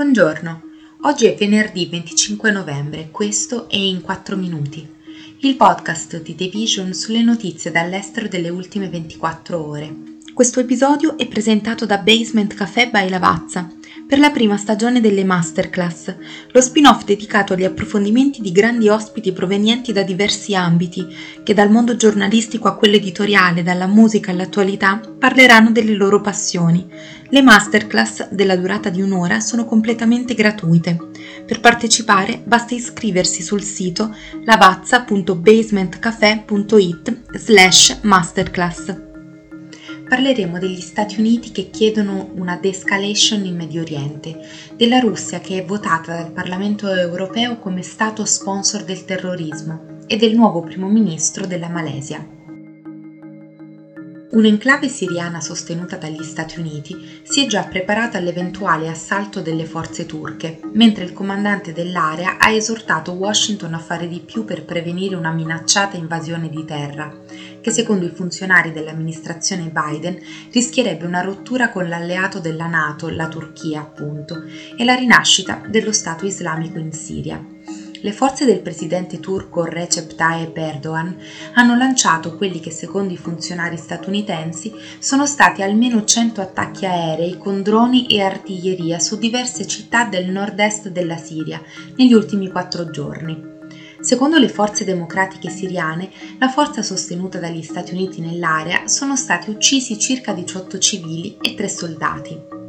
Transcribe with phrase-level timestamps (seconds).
[0.00, 0.62] Buongiorno,
[1.02, 4.88] oggi è venerdì 25 novembre, questo è In 4 Minuti,
[5.40, 9.94] il podcast di The Vision sulle notizie dall'estero delle ultime 24 ore.
[10.32, 13.70] Questo episodio è presentato da Basement Café by Lavazza
[14.10, 16.12] per la prima stagione delle Masterclass,
[16.50, 21.06] lo spin-off dedicato agli approfondimenti di grandi ospiti provenienti da diversi ambiti,
[21.44, 26.88] che dal mondo giornalistico a quello editoriale, dalla musica all'attualità, parleranno delle loro passioni.
[27.28, 30.98] Le masterclass, della durata di un'ora, sono completamente gratuite.
[31.46, 34.12] Per partecipare basta iscriversi sul sito
[34.44, 39.09] lavazza.basementcafe.it slash masterclass
[40.10, 44.40] parleremo degli Stati Uniti che chiedono una de-escalation in Medio Oriente,
[44.74, 50.34] della Russia che è votata dal Parlamento europeo come Stato sponsor del terrorismo e del
[50.34, 52.26] nuovo primo ministro della Malesia.
[54.32, 60.60] Un'enclave siriana sostenuta dagli Stati Uniti si è già preparata all'eventuale assalto delle forze turche,
[60.72, 65.96] mentre il comandante dell'area ha esortato Washington a fare di più per prevenire una minacciata
[65.96, 67.12] invasione di terra,
[67.60, 70.18] che secondo i funzionari dell'amministrazione Biden
[70.52, 74.42] rischierebbe una rottura con l'alleato della Nato, la Turchia appunto,
[74.76, 77.44] e la rinascita dello Stato islamico in Siria
[78.02, 81.16] le forze del presidente turco Recep Tayyip Erdogan
[81.54, 87.62] hanno lanciato quelli che secondo i funzionari statunitensi sono stati almeno 100 attacchi aerei con
[87.62, 91.60] droni e artiglieria su diverse città del nord-est della Siria
[91.96, 93.59] negli ultimi quattro giorni.
[94.00, 99.98] Secondo le forze democratiche siriane, la forza sostenuta dagli Stati Uniti nell'area, sono stati uccisi
[99.98, 102.59] circa 18 civili e 3 soldati.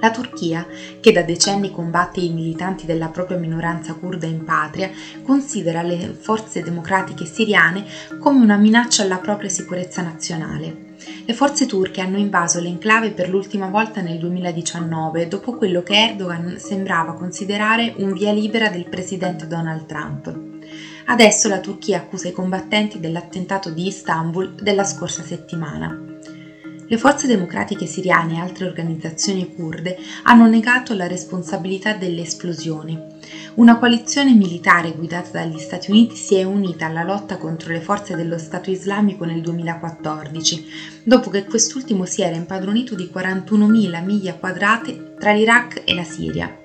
[0.00, 0.66] La Turchia,
[1.00, 4.90] che da decenni combatte i militanti della propria minoranza kurda in patria,
[5.22, 7.84] considera le forze democratiche siriane
[8.18, 10.88] come una minaccia alla propria sicurezza nazionale.
[11.24, 16.58] Le forze turche hanno invaso l'enclave per l'ultima volta nel 2019, dopo quello che Erdogan
[16.58, 20.38] sembrava considerare un via libera del presidente Donald Trump.
[21.06, 26.09] Adesso la Turchia accusa i combattenti dell'attentato di Istanbul della scorsa settimana.
[26.90, 32.98] Le forze democratiche siriane e altre organizzazioni kurde hanno negato la responsabilità delle esplosioni.
[33.54, 38.16] Una coalizione militare guidata dagli Stati Uniti si è unita alla lotta contro le forze
[38.16, 40.66] dello Stato islamico nel 2014,
[41.04, 46.58] dopo che quest'ultimo si era impadronito di 41.000 miglia quadrate tra l'Iraq e la Siria.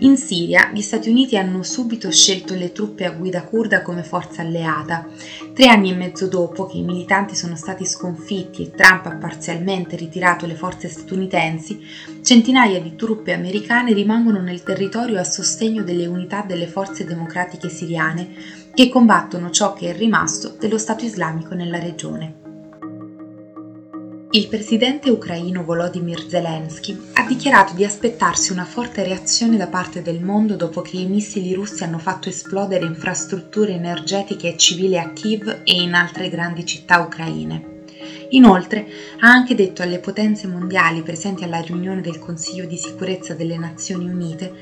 [0.00, 4.42] In Siria gli Stati Uniti hanno subito scelto le truppe a guida kurda come forza
[4.42, 5.06] alleata.
[5.54, 9.94] Tre anni e mezzo dopo che i militanti sono stati sconfitti e Trump ha parzialmente
[9.94, 11.80] ritirato le forze statunitensi,
[12.22, 18.34] centinaia di truppe americane rimangono nel territorio a sostegno delle unità delle forze democratiche siriane
[18.74, 22.41] che combattono ciò che è rimasto dello Stato islamico nella regione.
[24.34, 30.22] Il presidente ucraino Volodymyr Zelensky ha dichiarato di aspettarsi una forte reazione da parte del
[30.22, 35.60] mondo dopo che i missili russi hanno fatto esplodere infrastrutture energetiche e civili a Kiev
[35.64, 37.82] e in altre grandi città ucraine.
[38.30, 38.86] Inoltre
[39.20, 44.08] ha anche detto alle potenze mondiali presenti alla riunione del Consiglio di sicurezza delle Nazioni
[44.08, 44.54] Unite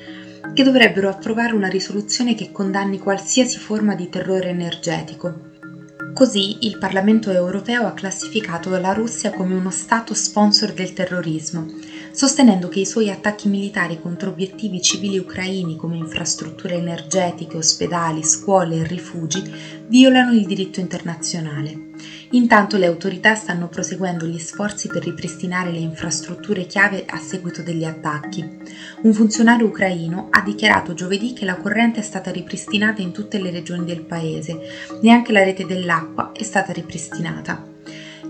[0.53, 5.50] che dovrebbero approvare una risoluzione che condanni qualsiasi forma di terrore energetico
[6.13, 11.67] Così il Parlamento europeo ha classificato la Russia come uno Stato sponsor del terrorismo,
[12.13, 18.77] sostenendo che i suoi attacchi militari contro obiettivi civili ucraini come infrastrutture energetiche, ospedali, scuole
[18.77, 19.43] e rifugi
[19.87, 21.90] violano il diritto internazionale.
[22.31, 27.85] Intanto le autorità stanno proseguendo gli sforzi per ripristinare le infrastrutture chiave a seguito degli
[27.85, 28.49] attacchi.
[29.03, 33.51] Un funzionario ucraino ha dichiarato giovedì che la corrente è stata ripristinata in tutte le
[33.51, 34.59] regioni del paese,
[35.03, 37.70] neanche la rete dell'acqua è stata ripristinata.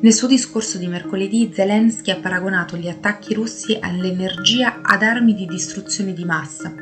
[0.02, 5.44] Nel suo discorso di mercoledì Zelensky ha paragonato gli attacchi russi all'energia ad armi di
[5.44, 6.72] distruzione di massa.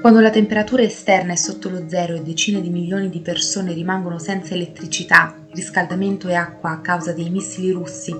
[0.00, 4.20] Quando la temperatura esterna è sotto lo zero e decine di milioni di persone rimangono
[4.20, 8.14] senza elettricità, riscaldamento e acqua a causa dei missili russi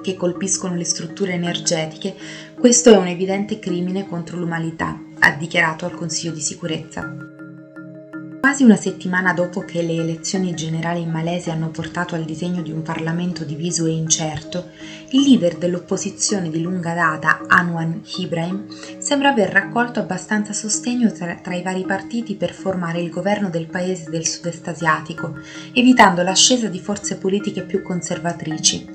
[0.00, 2.14] che colpiscono le strutture energetiche,
[2.56, 7.33] questo è un evidente crimine contro l'umanità, ha dichiarato al Consiglio di sicurezza.
[8.54, 12.70] Quasi una settimana dopo che le elezioni generali in Malesia hanno portato al disegno di
[12.70, 14.70] un Parlamento diviso e incerto,
[15.08, 18.68] il leader dell'opposizione di lunga data, Anwan Ibrahim,
[18.98, 23.66] sembra aver raccolto abbastanza sostegno tra, tra i vari partiti per formare il governo del
[23.66, 25.34] paese del sud-est asiatico,
[25.72, 28.93] evitando l'ascesa di forze politiche più conservatrici.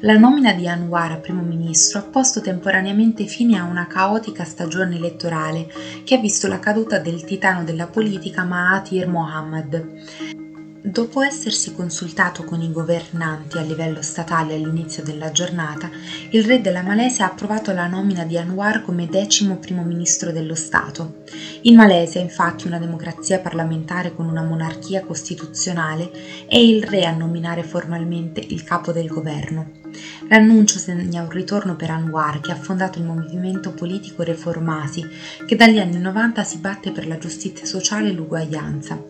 [0.00, 4.96] La nomina di Anwar a primo ministro ha posto temporaneamente fine a una caotica stagione
[4.96, 5.68] elettorale
[6.04, 10.39] che ha visto la caduta del titano della politica Mahathir Mohammed.
[10.82, 15.90] Dopo essersi consultato con i governanti a livello statale all'inizio della giornata,
[16.30, 20.54] il re della Malesia ha approvato la nomina di Anwar come decimo primo ministro dello
[20.54, 21.22] Stato.
[21.62, 26.10] In Malesia, infatti, una democrazia parlamentare con una monarchia costituzionale,
[26.48, 29.79] è il re a nominare formalmente il capo del governo.
[30.28, 35.06] L'annuncio segna un ritorno per Anwar, che ha fondato il movimento politico Reformasi,
[35.46, 39.02] che dagli anni 90 si batte per la giustizia sociale e l'uguaglianza.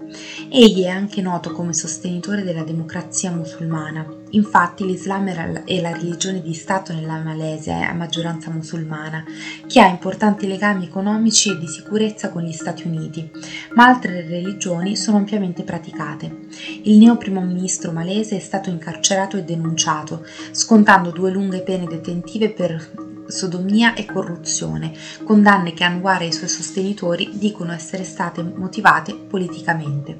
[0.48, 4.19] Egli è anche noto come sostenitore della democrazia musulmana.
[4.30, 5.28] Infatti l'Islam
[5.64, 9.24] è la religione di Stato nella Malesia a maggioranza musulmana,
[9.66, 13.28] che ha importanti legami economici e di sicurezza con gli Stati Uniti,
[13.74, 16.46] ma altre religioni sono ampiamente praticate.
[16.82, 22.50] Il neo primo ministro malese è stato incarcerato e denunciato, scontando due lunghe pene detentive
[22.50, 24.92] per sodomia e corruzione,
[25.24, 30.18] condanne che Anwar e i suoi sostenitori dicono essere state motivate politicamente.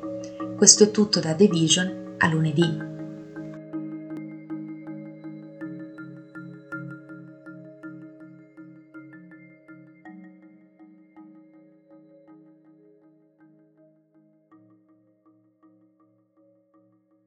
[0.57, 2.90] Questo è tutto da The Vision a lunedì.